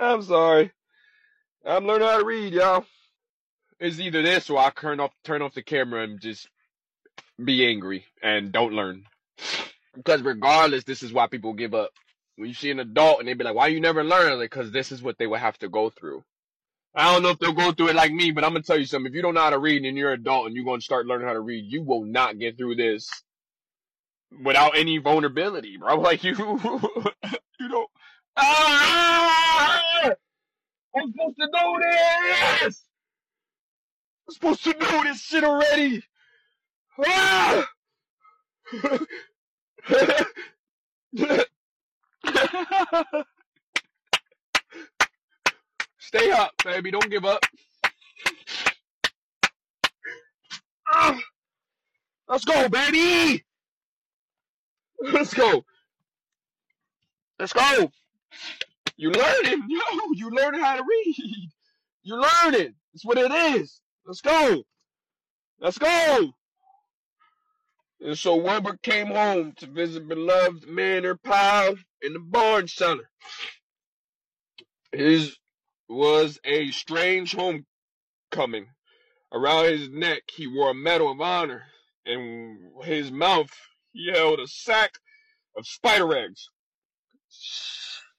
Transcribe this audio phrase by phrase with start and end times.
[0.00, 0.72] I'm sorry.
[1.66, 2.84] I'm learning how to read, y'all.
[3.80, 6.48] It's either this or I turn off turn off the camera and just
[7.42, 9.04] be angry and don't learn.
[9.94, 11.90] Because regardless, this is why people give up.
[12.36, 14.70] When you see an adult and they be like, "Why you never learn?" Like, because
[14.72, 16.24] this is what they would have to go through.
[16.94, 18.86] I don't know if they'll go through it like me, but I'm gonna tell you
[18.86, 19.10] something.
[19.12, 21.06] If you don't know how to read and you're an adult and you're gonna start
[21.06, 23.10] learning how to read, you will not get through this
[24.44, 26.00] without any vulnerability, bro.
[26.00, 26.34] Like you,
[27.60, 27.90] you don't.
[28.38, 30.10] Ah!
[30.96, 32.84] I'm supposed to know this.
[34.28, 36.02] I'm supposed to know this shit already.
[37.04, 37.66] Ah!
[45.98, 46.90] Stay up, baby.
[46.90, 47.44] Don't give up.
[50.90, 51.18] Ah!
[52.28, 53.44] Let's go, baby.
[55.00, 55.64] Let's go.
[57.38, 57.90] Let's go.
[58.96, 59.78] You learning, yo.
[60.14, 61.50] You learning how to read.
[62.02, 62.74] You learning.
[62.92, 63.80] That's what it is.
[64.06, 64.64] Let's go.
[65.60, 66.32] Let's go.
[68.00, 73.10] And so Wilbur came home to visit beloved Manor Pile in the barn cellar.
[74.92, 75.36] His
[75.88, 78.66] was a strange homecoming.
[79.32, 81.64] Around his neck he wore a medal of honor.
[82.06, 83.50] In his mouth
[83.92, 84.92] he held a sack
[85.56, 86.48] of spider eggs.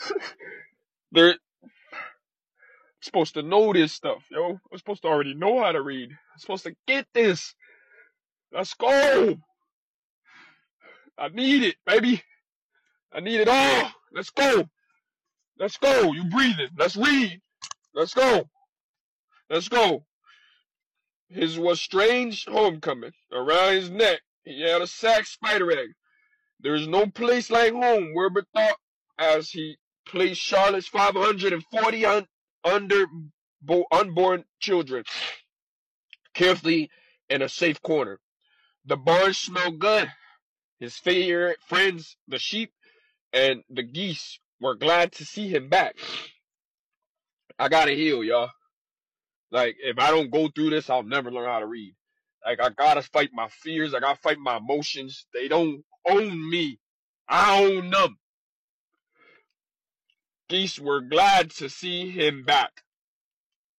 [1.12, 1.36] They're
[3.00, 4.60] supposed to know this stuff, yo.
[4.70, 6.10] I'm supposed to already know how to read.
[6.10, 7.54] I'm supposed to get this.
[8.52, 9.36] Let's go.
[11.18, 12.22] I need it, baby.
[13.12, 13.90] I need it all.
[14.12, 14.68] Let's go.
[15.58, 16.12] Let's go.
[16.12, 16.70] You breathing.
[16.76, 17.40] Let's read.
[17.94, 18.48] Let's go.
[19.48, 20.04] Let's go.
[21.28, 23.12] His was strange homecoming.
[23.32, 25.90] Around his neck, he had a sack spider egg.
[26.60, 28.76] There is no place like home, Wilbur thought
[29.18, 29.76] as he
[30.10, 32.26] placed Charlotte's 540 un-
[32.64, 33.06] under
[33.62, 35.04] bo- unborn children
[36.34, 36.90] carefully
[37.28, 38.18] in a safe corner.
[38.84, 40.10] The barn smelled good.
[40.80, 42.72] His favorite friends, the sheep
[43.32, 45.96] and the geese, were glad to see him back.
[47.58, 48.50] I gotta heal, y'all.
[49.50, 51.94] Like, if I don't go through this, I'll never learn how to read.
[52.44, 53.94] Like, I gotta fight my fears.
[53.94, 55.26] I gotta fight my emotions.
[55.34, 56.78] They don't own me.
[57.28, 58.16] I own them.
[60.50, 62.82] Geese were glad to see him back.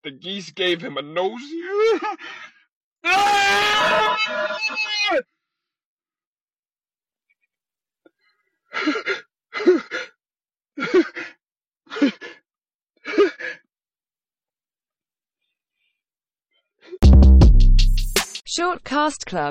[0.05, 1.41] The geese gave him a nose.
[18.45, 19.49] Short Cast Club